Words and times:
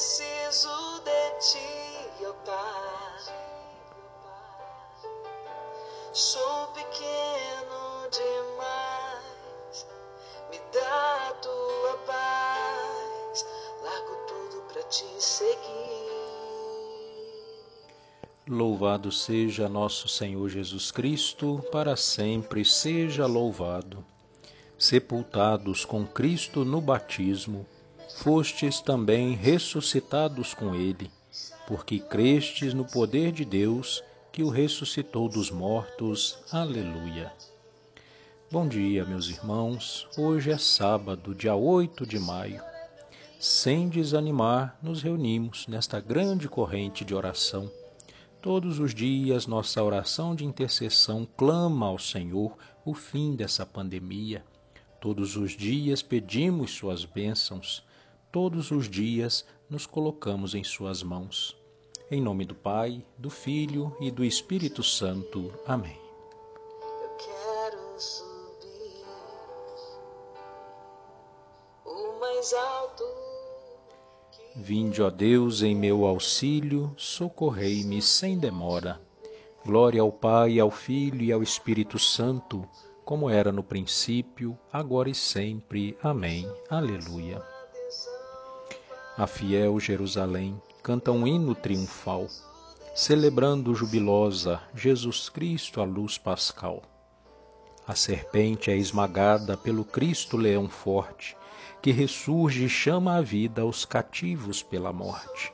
Preciso 0.00 1.02
de 1.04 1.30
ti, 1.40 2.26
ó 2.26 2.32
Pai. 2.46 3.34
Sou 6.14 6.68
pequeno 6.68 8.08
demais, 8.10 9.86
me 10.50 10.58
dá 10.72 11.28
a 11.28 11.32
tua 11.34 11.98
paz. 12.06 13.46
Largo 13.82 14.16
tudo 14.26 14.62
pra 14.72 14.82
te 14.84 15.04
seguir. 15.18 15.58
Louvado 18.48 19.12
seja 19.12 19.68
nosso 19.68 20.08
Senhor 20.08 20.48
Jesus 20.48 20.90
Cristo, 20.90 21.62
para 21.70 21.94
sempre 21.94 22.64
seja 22.64 23.26
louvado. 23.26 24.02
Sepultados 24.78 25.84
com 25.84 26.06
Cristo 26.06 26.64
no 26.64 26.80
batismo, 26.80 27.66
fostes 28.16 28.80
também 28.80 29.34
ressuscitados 29.34 30.54
com 30.54 30.74
Ele, 30.74 31.10
porque 31.66 31.98
crestes 31.98 32.74
no 32.74 32.84
poder 32.84 33.32
de 33.32 33.44
Deus 33.44 34.02
que 34.32 34.42
o 34.42 34.48
ressuscitou 34.48 35.28
dos 35.28 35.50
mortos. 35.50 36.38
Aleluia. 36.52 37.32
Bom 38.50 38.66
dia, 38.66 39.04
meus 39.04 39.28
irmãos. 39.28 40.08
Hoje 40.16 40.50
é 40.50 40.58
sábado, 40.58 41.34
dia 41.34 41.54
8 41.54 42.06
de 42.06 42.18
maio. 42.18 42.62
Sem 43.38 43.88
desanimar, 43.88 44.78
nos 44.82 45.02
reunimos 45.02 45.66
nesta 45.66 46.00
grande 46.00 46.48
corrente 46.48 47.04
de 47.04 47.14
oração 47.14 47.70
Todos 48.42 48.78
os 48.78 48.94
dias, 48.94 49.46
nossa 49.46 49.84
oração 49.84 50.34
de 50.34 50.46
intercessão 50.46 51.28
clama 51.36 51.84
ao 51.84 51.98
Senhor 51.98 52.56
o 52.86 52.94
fim 52.94 53.36
dessa 53.36 53.66
pandemia. 53.66 54.42
Todos 54.98 55.36
os 55.36 55.54
dias 55.54 56.00
pedimos 56.00 56.70
Suas 56.70 57.04
bênçãos. 57.04 57.84
Todos 58.32 58.70
os 58.70 58.88
dias 58.88 59.44
nos 59.68 59.86
colocamos 59.86 60.54
em 60.54 60.62
Suas 60.62 61.02
mãos. 61.02 61.56
Em 62.08 62.20
nome 62.20 62.44
do 62.44 62.54
Pai, 62.54 63.04
do 63.18 63.28
Filho 63.28 63.96
e 64.00 64.08
do 64.08 64.24
Espírito 64.24 64.84
Santo. 64.84 65.52
Amém. 65.66 65.98
Eu 67.02 67.10
quero 67.16 68.00
subir 68.00 69.04
o 71.84 72.20
mais 72.20 72.52
alto. 72.52 73.02
Vinde, 74.54 75.02
ó 75.02 75.10
Deus, 75.10 75.62
em 75.62 75.74
meu 75.74 76.06
auxílio, 76.06 76.94
socorrei-me 76.96 78.00
sem 78.00 78.38
demora. 78.38 79.00
Glória 79.66 80.02
ao 80.02 80.12
Pai, 80.12 80.60
ao 80.60 80.70
Filho 80.70 81.22
e 81.22 81.32
ao 81.32 81.42
Espírito 81.42 81.98
Santo, 81.98 82.64
como 83.04 83.28
era 83.28 83.50
no 83.50 83.64
princípio, 83.64 84.56
agora 84.72 85.10
e 85.10 85.14
sempre. 85.16 85.98
Amém. 86.00 86.48
Aleluia. 86.68 87.59
A 89.20 89.26
fiel 89.26 89.78
Jerusalém 89.78 90.58
canta 90.82 91.12
um 91.12 91.26
hino 91.26 91.54
triunfal, 91.54 92.26
celebrando 92.94 93.74
jubilosa 93.74 94.62
Jesus 94.74 95.28
Cristo 95.28 95.82
a 95.82 95.84
luz 95.84 96.16
pascal. 96.16 96.80
A 97.86 97.94
serpente 97.94 98.70
é 98.70 98.76
esmagada 98.78 99.58
pelo 99.58 99.84
Cristo 99.84 100.38
leão 100.38 100.70
forte, 100.70 101.36
que 101.82 101.90
ressurge 101.90 102.64
e 102.64 102.68
chama 102.70 103.18
à 103.18 103.20
vida 103.20 103.62
os 103.66 103.84
cativos 103.84 104.62
pela 104.62 104.90
morte. 104.90 105.52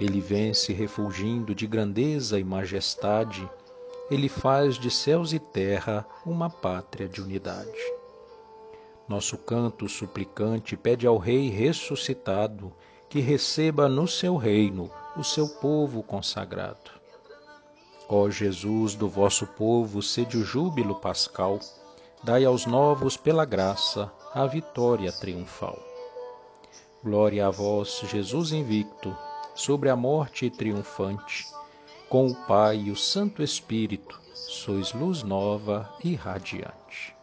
Ele 0.00 0.20
vence 0.20 0.72
refulgindo 0.72 1.54
de 1.54 1.64
grandeza 1.64 2.40
e 2.40 2.42
majestade, 2.42 3.48
ele 4.10 4.28
faz 4.28 4.74
de 4.74 4.90
céus 4.90 5.32
e 5.32 5.38
terra 5.38 6.04
uma 6.26 6.50
pátria 6.50 7.08
de 7.08 7.22
unidade. 7.22 7.97
Nosso 9.08 9.38
canto 9.38 9.88
suplicante 9.88 10.76
pede 10.76 11.06
ao 11.06 11.16
Rei 11.16 11.48
ressuscitado 11.48 12.72
que 13.08 13.20
receba 13.20 13.88
no 13.88 14.06
seu 14.06 14.36
reino 14.36 14.90
o 15.16 15.24
seu 15.24 15.48
povo 15.48 16.02
consagrado. 16.02 16.90
Ó 18.06 18.28
Jesus, 18.28 18.94
do 18.94 19.08
vosso 19.08 19.46
povo, 19.46 20.02
sede 20.02 20.36
o 20.36 20.44
júbilo 20.44 20.94
pascal, 20.94 21.58
dai 22.22 22.44
aos 22.44 22.66
novos 22.66 23.16
pela 23.16 23.44
graça 23.44 24.12
a 24.34 24.46
vitória 24.46 25.10
triunfal. 25.10 25.78
Glória 27.02 27.46
a 27.46 27.50
vós, 27.50 28.02
Jesus 28.10 28.52
invicto, 28.52 29.16
sobre 29.54 29.88
a 29.88 29.96
morte 29.96 30.50
triunfante, 30.50 31.46
com 32.08 32.26
o 32.26 32.34
Pai 32.46 32.76
e 32.76 32.90
o 32.90 32.96
Santo 32.96 33.42
Espírito, 33.42 34.20
sois 34.34 34.92
luz 34.92 35.22
nova 35.22 35.90
e 36.04 36.14
radiante. 36.14 37.17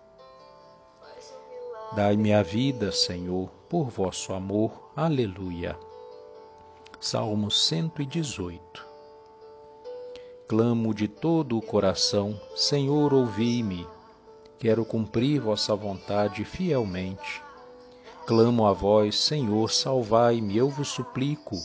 Dai-me 1.95 2.33
a 2.33 2.44
vida, 2.44 2.91
Senhor, 2.91 3.50
por 3.69 3.85
vosso 3.85 4.33
amor. 4.33 4.91
Aleluia. 4.97 5.79
Salmo 7.00 7.50
118 7.50 8.85
Clamo 10.45 10.94
de 10.94 11.07
todo 11.07 11.57
o 11.57 11.61
coração, 11.61 12.38
Senhor, 12.53 13.13
ouvi-me. 13.13 13.88
Quero 14.59 14.84
cumprir 14.84 15.39
vossa 15.39 15.73
vontade 15.73 16.44
fielmente. 16.44 17.41
Clamo 18.28 18.67
a 18.67 18.73
vós, 18.73 19.17
Senhor, 19.17 19.72
salvai-me, 19.72 20.57
eu 20.57 20.67
vos 20.69 20.89
suplico, 20.89 21.55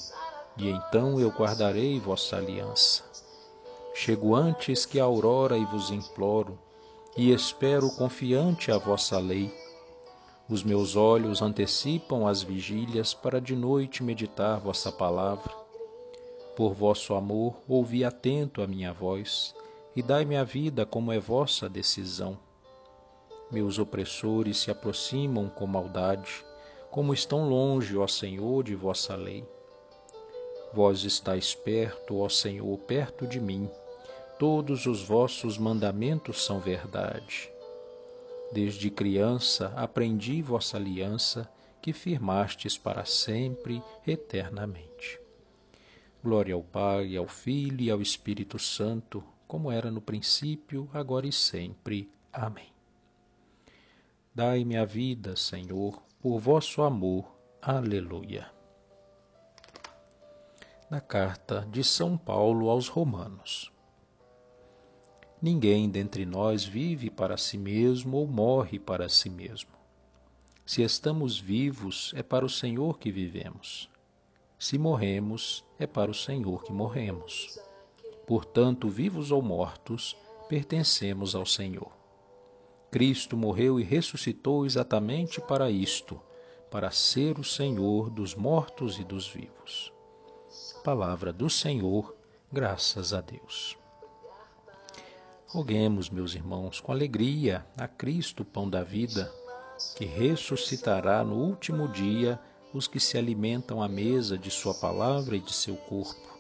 e 0.57 0.69
então 0.69 1.19
eu 1.19 1.31
guardarei 1.31 1.99
vossa 1.99 2.37
aliança. 2.37 3.03
Chego 3.93 4.37
antes 4.37 4.87
que 4.87 5.01
a 5.01 5.05
aurora 5.05 5.59
e 5.59 5.65
vos 5.65 5.91
imploro, 5.91 6.57
e 7.17 7.33
espero 7.33 7.91
confiante 7.91 8.71
a 8.71 8.79
vossa 8.79 9.19
lei. 9.19 9.53
Os 10.51 10.65
meus 10.65 10.97
olhos 10.97 11.43
antecipam 11.43 12.27
as 12.27 12.43
vigílias 12.43 13.15
para 13.15 13.41
de 13.41 13.55
noite 13.55 14.03
meditar 14.03 14.59
vossa 14.59 14.91
palavra. 14.91 15.55
Por 16.57 16.75
vosso 16.75 17.15
amor, 17.15 17.55
ouvi 17.69 18.05
atento 18.05 18.61
a 18.61 18.67
minha 18.67 18.93
voz, 18.93 19.55
e 19.95 20.03
dai-me 20.03 20.37
a 20.37 20.43
vida 20.43 20.85
como 20.85 21.13
é 21.13 21.21
vossa 21.21 21.69
decisão. 21.69 22.37
Meus 23.49 23.79
opressores 23.79 24.59
se 24.59 24.73
aproximam 24.73 25.49
com 25.49 25.69
maldade, 25.69 26.45
como 26.91 27.15
estão 27.15 27.49
longe, 27.49 27.97
ó 27.97 28.09
Senhor, 28.09 28.65
de 28.65 28.75
vossa 28.75 29.15
lei. 29.15 29.47
Vós 30.75 31.05
estáis 31.05 31.55
perto, 31.55 32.19
ó 32.19 32.29
Senhor, 32.29 32.77
perto 32.77 33.25
de 33.25 33.39
mim. 33.39 33.71
Todos 34.37 34.87
os 34.87 35.01
vossos 35.01 35.57
mandamentos 35.57 36.45
são 36.45 36.59
verdade. 36.59 37.53
Desde 38.53 38.91
criança 38.91 39.73
aprendi 39.77 40.43
vossa 40.43 40.77
aliança, 40.77 41.49
que 41.81 41.93
firmastes 41.93 42.77
para 42.77 43.05
sempre, 43.05 43.83
eternamente. 44.07 45.21
Glória 46.23 46.55
ao 46.55 46.63
Pai, 46.63 47.17
ao 47.17 47.27
Filho 47.27 47.81
e 47.81 47.91
ao 47.91 48.03
Espírito 48.03 48.59
Santo, 48.59 49.25
como 49.47 49.71
era 49.71 49.91
no 49.91 50.01
princípio, 50.01 50.89
agora 50.93 51.27
e 51.27 51.33
sempre. 51.33 52.11
Amém. 52.33 52.73
Dai-me 54.35 54.77
a 54.77 54.85
vida, 54.85 55.35
Senhor, 55.37 56.03
por 56.21 56.39
vosso 56.39 56.83
amor. 56.83 57.37
Aleluia. 57.63 58.51
Na 60.91 61.01
carta 61.01 61.67
de 61.71 61.85
São 61.85 62.19
Paulo 62.19 62.69
aos 62.69 62.89
Romanos. 62.89 63.73
Ninguém 65.43 65.89
dentre 65.89 66.27
nós 66.27 66.65
vive 66.65 67.09
para 67.09 67.37
si 67.39 67.57
mesmo 67.57 68.19
ou 68.19 68.27
morre 68.27 68.79
para 68.79 69.09
si 69.09 69.31
mesmo. 69.31 69.71
Se 70.67 70.83
estamos 70.83 71.39
vivos, 71.39 72.13
é 72.15 72.23
para 72.23 72.45
o 72.45 72.49
Senhor 72.49 72.99
que 72.99 73.11
vivemos. 73.11 73.89
Se 74.59 74.77
morremos, 74.77 75.65
é 75.79 75.87
para 75.87 76.11
o 76.11 76.15
Senhor 76.15 76.63
que 76.63 76.73
morremos. 76.73 77.59
Portanto, 78.27 78.89
vivos 78.89 79.33
ou 79.33 79.41
mortos, 79.41 80.15
pertencemos 80.47 81.35
ao 81.35 81.47
Senhor. 81.47 81.91
Cristo 82.91 83.35
morreu 83.35 83.81
e 83.81 83.83
ressuscitou 83.83 84.67
exatamente 84.67 85.41
para 85.41 85.71
isto, 85.71 86.21
para 86.71 86.91
ser 86.91 87.39
o 87.39 87.45
Senhor 87.45 88.11
dos 88.11 88.35
mortos 88.35 88.99
e 88.99 89.05
dos 89.05 89.27
vivos. 89.27 89.91
Palavra 90.85 91.33
do 91.33 91.49
Senhor, 91.49 92.15
graças 92.53 93.15
a 93.15 93.21
Deus. 93.21 93.80
Roguemos, 95.53 96.09
meus 96.09 96.37
irmãos, 96.37 96.79
com 96.79 96.93
alegria 96.93 97.67
a 97.77 97.89
Cristo, 97.89 98.45
pão 98.45 98.71
da 98.71 98.85
vida, 98.85 99.29
que 99.97 100.05
ressuscitará 100.05 101.25
no 101.25 101.35
último 101.35 101.89
dia 101.89 102.39
os 102.73 102.87
que 102.87 103.01
se 103.01 103.19
alimentam 103.19 103.83
à 103.83 103.89
mesa 103.89 104.39
de 104.39 104.49
Sua 104.49 104.73
palavra 104.73 105.35
e 105.35 105.41
de 105.41 105.53
seu 105.53 105.75
corpo. 105.75 106.39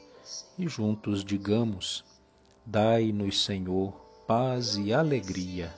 E 0.57 0.69
juntos 0.69 1.25
digamos: 1.25 2.05
Dai-nos, 2.65 3.43
Senhor, 3.43 3.93
paz 4.29 4.77
e 4.77 4.93
alegria. 4.93 5.75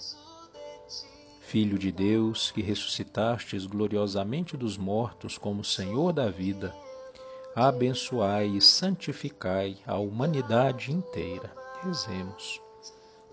Filho 1.41 1.79
de 1.79 1.91
Deus, 1.91 2.51
que 2.51 2.61
ressuscitastes 2.61 3.65
gloriosamente 3.65 4.59
dos 4.59 4.77
mortos 4.77 5.39
como 5.39 5.65
Senhor 5.65 6.13
da 6.13 6.29
vida, 6.29 6.77
abençoai 7.57 8.49
e 8.49 8.61
santificai 8.61 9.79
a 9.87 9.97
humanidade 9.97 10.93
inteira. 10.93 11.51
Rezemos. 11.83 12.61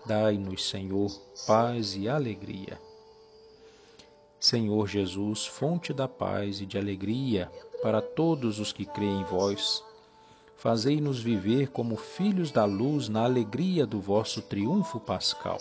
Dai-nos, 0.06 0.68
Senhor, 0.68 1.10
paz 1.46 1.94
e 1.94 2.08
alegria. 2.08 2.80
Senhor 4.38 4.88
Jesus, 4.88 5.46
fonte 5.46 5.92
da 5.92 6.08
paz 6.08 6.60
e 6.60 6.66
de 6.66 6.78
alegria 6.78 7.50
para 7.82 8.00
todos 8.00 8.58
os 8.58 8.72
que 8.72 8.86
creem 8.86 9.20
em 9.20 9.24
vós, 9.24 9.84
fazei-nos 10.56 11.20
viver 11.20 11.68
como 11.68 11.96
filhos 11.96 12.50
da 12.50 12.64
luz 12.64 13.08
na 13.08 13.24
alegria 13.24 13.86
do 13.86 14.00
vosso 14.00 14.40
triunfo 14.42 14.98
pascal. 14.98 15.58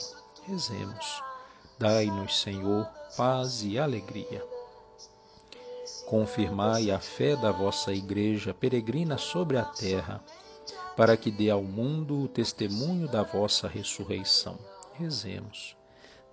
Rezemos. 0.47 1.21
Dai-nos, 1.77 2.41
Senhor, 2.41 2.85
paz 3.15 3.63
e 3.63 3.77
alegria. 3.77 4.43
Confirmai 6.07 6.89
a 6.91 6.99
fé 6.99 7.35
da 7.35 7.51
vossa 7.51 7.93
Igreja 7.93 8.53
peregrina 8.53 9.17
sobre 9.17 9.57
a 9.57 9.63
terra, 9.63 10.23
para 10.99 11.15
que 11.15 11.31
dê 11.31 11.49
ao 11.49 11.63
mundo 11.63 12.23
o 12.23 12.27
testemunho 12.27 13.07
da 13.07 13.23
vossa 13.23 13.69
ressurreição. 13.69 14.59
Rezemos. 14.95 15.77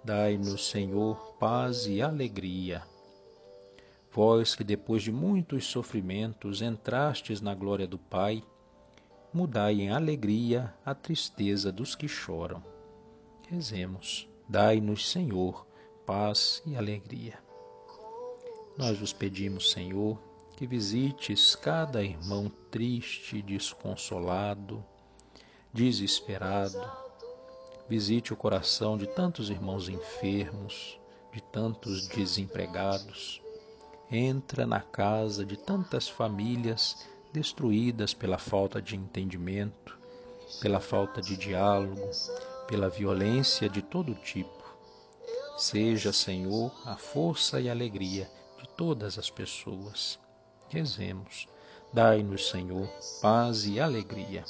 Dai-nos, 0.03 0.69
Senhor, 0.69 1.37
paz 1.39 1.87
e 1.87 2.03
alegria. 2.03 2.83
Vós 4.11 4.57
que 4.57 4.65
depois 4.65 5.05
de 5.05 5.13
muitos 5.13 5.67
sofrimentos 5.67 6.63
entrastes 6.63 7.41
na 7.41 7.55
glória 7.55 7.87
do 7.87 7.97
Pai, 7.97 8.43
mudai 9.33 9.83
em 9.83 9.91
alegria 9.91 10.75
a 10.85 10.97
tristeza 10.97 11.71
dos 11.71 11.95
que 11.95 12.09
choram. 12.09 12.61
Rezemos. 13.49 14.29
Dai-nos, 14.49 15.09
Senhor, 15.09 15.65
paz 16.05 16.61
e 16.67 16.75
alegria. 16.75 17.39
Nós 18.77 18.99
vos 18.99 19.13
pedimos, 19.13 19.71
Senhor, 19.71 20.19
que 20.57 20.67
visites 20.67 21.55
cada 21.55 22.03
irmão 22.03 22.51
triste, 22.71 23.43
desconsolado, 23.43 24.85
desesperado, 25.73 26.81
Visite 27.89 28.33
o 28.33 28.37
coração 28.37 28.99
de 28.99 29.07
tantos 29.07 29.49
irmãos 29.49 29.89
enfermos, 29.89 30.99
de 31.33 31.41
tantos 31.41 32.09
desempregados. 32.09 33.41
Entra 34.11 34.67
na 34.67 34.81
casa 34.81 35.45
de 35.47 35.57
tantas 35.57 36.09
famílias 36.09 37.07
destruídas 37.33 38.13
pela 38.13 38.39
falta 38.39 38.83
de 38.83 38.97
entendimento, 38.97 39.97
pela 40.61 40.81
falta 40.81 41.23
de 41.23 41.37
diálogo, 41.37 42.11
pela 42.67 42.89
violência 42.89 43.69
de 43.69 43.83
todo 43.83 44.17
tipo. 44.17 44.65
Seja, 45.57 46.13
Senhor, 46.13 46.73
a 46.85 46.97
força 46.97 47.61
e 47.61 47.69
a 47.69 47.73
alegria 47.73 48.29
de 48.61 48.69
todas 48.71 49.17
as 49.17 49.31
pessoas. 49.31 50.19
Rezemos. 50.69 51.47
Dai-nos, 51.93 52.49
Senhor, 52.49 52.89
paz 53.23 53.67
e 53.67 53.81
alegria. 53.81 54.45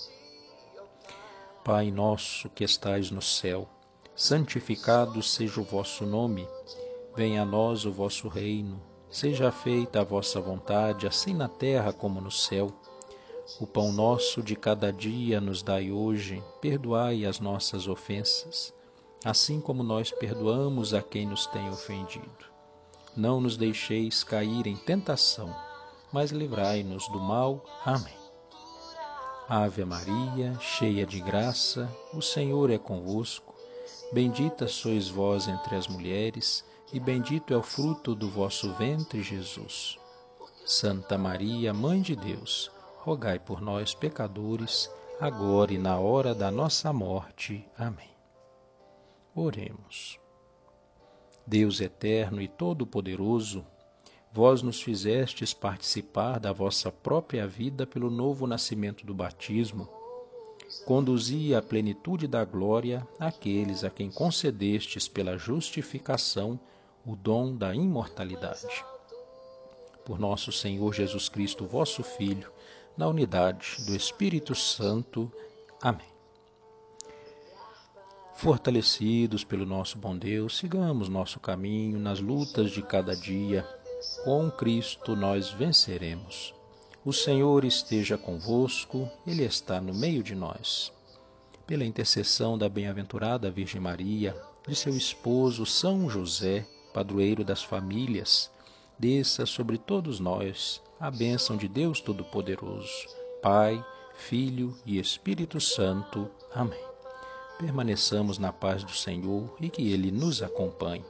Pai 1.62 1.90
nosso 1.90 2.48
que 2.48 2.64
estais 2.64 3.10
no 3.10 3.20
céu, 3.20 3.68
santificado 4.14 5.22
seja 5.22 5.60
o 5.60 5.64
vosso 5.64 6.06
nome. 6.06 6.48
Venha 7.14 7.42
a 7.42 7.44
nós 7.44 7.84
o 7.84 7.92
vosso 7.92 8.28
reino. 8.28 8.80
Seja 9.10 9.52
feita 9.52 10.00
a 10.00 10.04
vossa 10.04 10.40
vontade, 10.40 11.06
assim 11.06 11.34
na 11.34 11.48
terra 11.48 11.92
como 11.92 12.20
no 12.20 12.30
céu. 12.30 12.72
O 13.60 13.66
pão 13.66 13.92
nosso 13.92 14.42
de 14.42 14.56
cada 14.56 14.92
dia 14.92 15.40
nos 15.40 15.62
dai 15.62 15.92
hoje. 15.92 16.42
Perdoai 16.60 17.24
as 17.24 17.38
nossas 17.38 17.86
ofensas, 17.86 18.74
assim 19.24 19.60
como 19.60 19.82
nós 19.82 20.10
perdoamos 20.10 20.92
a 20.94 21.02
quem 21.02 21.26
nos 21.26 21.46
tem 21.46 21.68
ofendido. 21.68 22.46
Não 23.16 23.40
nos 23.40 23.56
deixeis 23.56 24.24
cair 24.24 24.66
em 24.66 24.76
tentação, 24.76 25.54
mas 26.16 26.30
livrai-nos 26.30 27.06
do 27.08 27.20
mal. 27.20 27.62
Amém. 27.84 28.16
Ave 29.46 29.84
Maria, 29.84 30.58
cheia 30.58 31.04
de 31.04 31.20
graça, 31.20 31.94
o 32.14 32.22
Senhor 32.22 32.70
é 32.70 32.78
convosco. 32.78 33.54
Bendita 34.14 34.66
sois 34.66 35.10
vós 35.10 35.46
entre 35.46 35.76
as 35.76 35.86
mulheres, 35.86 36.64
e 36.90 36.98
bendito 36.98 37.52
é 37.52 37.56
o 37.58 37.62
fruto 37.62 38.14
do 38.14 38.30
vosso 38.30 38.72
ventre, 38.76 39.22
Jesus. 39.22 39.98
Santa 40.64 41.18
Maria, 41.18 41.74
Mãe 41.74 42.00
de 42.00 42.16
Deus, 42.16 42.72
rogai 43.00 43.38
por 43.38 43.60
nós, 43.60 43.92
pecadores, 43.92 44.90
agora 45.20 45.74
e 45.74 45.76
na 45.76 45.98
hora 45.98 46.34
da 46.34 46.50
nossa 46.50 46.94
morte. 46.94 47.62
Amém. 47.76 48.16
Oremos. 49.34 50.18
Deus 51.46 51.78
eterno 51.78 52.40
e 52.40 52.48
todo-poderoso, 52.48 53.66
Vós 54.36 54.60
nos 54.60 54.82
fizestes 54.82 55.54
participar 55.54 56.38
da 56.38 56.52
vossa 56.52 56.92
própria 56.92 57.46
vida 57.48 57.86
pelo 57.86 58.10
novo 58.10 58.46
nascimento 58.46 59.06
do 59.06 59.14
batismo. 59.14 59.88
Conduzi 60.84 61.54
à 61.54 61.62
plenitude 61.62 62.26
da 62.26 62.44
glória 62.44 63.08
aqueles 63.18 63.82
a 63.82 63.88
quem 63.88 64.10
concedestes 64.10 65.08
pela 65.08 65.38
justificação 65.38 66.60
o 67.06 67.16
dom 67.16 67.56
da 67.56 67.74
imortalidade. 67.74 68.84
Por 70.04 70.18
nosso 70.18 70.52
Senhor 70.52 70.92
Jesus 70.92 71.30
Cristo, 71.30 71.64
vosso 71.64 72.02
Filho, 72.02 72.52
na 72.94 73.08
unidade 73.08 73.78
do 73.86 73.96
Espírito 73.96 74.54
Santo. 74.54 75.32
Amém. 75.80 76.12
Fortalecidos 78.34 79.44
pelo 79.44 79.64
nosso 79.64 79.96
bom 79.96 80.14
Deus, 80.14 80.58
sigamos 80.58 81.08
nosso 81.08 81.40
caminho 81.40 81.98
nas 81.98 82.20
lutas 82.20 82.70
de 82.70 82.82
cada 82.82 83.16
dia 83.16 83.66
com 84.24 84.50
Cristo 84.50 85.14
nós 85.14 85.50
venceremos. 85.50 86.54
O 87.04 87.12
Senhor 87.12 87.64
esteja 87.64 88.18
convosco, 88.18 89.08
Ele 89.26 89.44
está 89.44 89.80
no 89.80 89.94
meio 89.94 90.22
de 90.22 90.34
nós. 90.34 90.92
Pela 91.66 91.84
intercessão 91.84 92.58
da 92.58 92.68
bem-aventurada 92.68 93.50
Virgem 93.50 93.80
Maria, 93.80 94.34
de 94.66 94.74
seu 94.74 94.96
esposo 94.96 95.64
São 95.64 96.10
José, 96.10 96.66
padroeiro 96.92 97.44
das 97.44 97.62
famílias, 97.62 98.50
desça 98.98 99.46
sobre 99.46 99.78
todos 99.78 100.18
nós 100.18 100.82
a 100.98 101.10
bênção 101.10 101.56
de 101.56 101.68
Deus 101.68 102.00
Todo-Poderoso, 102.00 103.06
Pai, 103.42 103.84
Filho 104.16 104.76
e 104.84 104.98
Espírito 104.98 105.60
Santo. 105.60 106.28
Amém. 106.52 106.84
Permaneçamos 107.58 108.38
na 108.38 108.52
paz 108.52 108.82
do 108.82 108.92
Senhor 108.92 109.54
e 109.60 109.68
que 109.68 109.92
Ele 109.92 110.10
nos 110.10 110.42
acompanhe. 110.42 111.04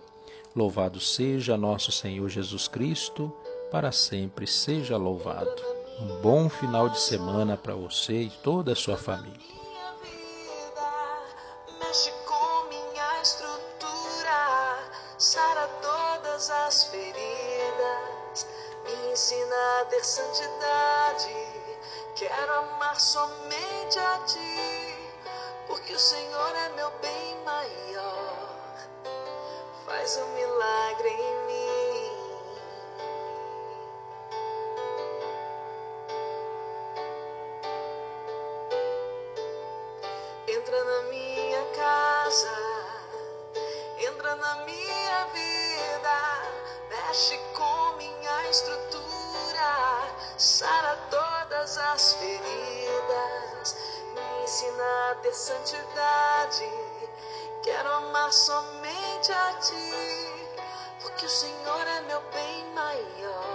Louvado 0.56 0.98
seja 0.98 1.54
nosso 1.54 1.92
Senhor 1.92 2.30
Jesus 2.30 2.66
Cristo, 2.66 3.30
para 3.70 3.92
sempre 3.92 4.46
seja 4.46 4.96
louvado. 4.96 5.54
Um 6.00 6.22
bom 6.22 6.48
final 6.48 6.88
de 6.88 6.98
semana 6.98 7.58
para 7.58 7.74
você 7.74 8.22
e 8.22 8.30
toda 8.42 8.72
a 8.72 8.74
sua 8.74 8.96
família. 8.96 9.38
As 16.66 16.84
feridas, 16.84 18.46
me 18.84 19.12
ensina 19.12 19.80
a 19.80 19.84
ter 19.86 20.04
santidade. 20.04 21.34
Quero 22.14 22.52
amar 22.52 23.00
somente 23.00 23.98
a 23.98 24.18
ti, 24.26 24.94
porque 25.66 25.92
o 25.92 25.98
Senhor 25.98 26.56
é 26.56 26.68
meu 26.76 26.90
bem 27.00 27.44
maior 27.44 28.25
faz 29.86 30.16
um 30.16 30.26
milagre 30.34 31.08
em 31.08 31.46
mim. 31.46 31.65
A 59.32 59.52
ti, 59.60 59.92
porque 61.02 61.26
o 61.26 61.28
Senhor 61.28 61.86
é 61.86 62.00
meu 62.02 62.20
bem 62.30 62.64
maior. 62.74 63.45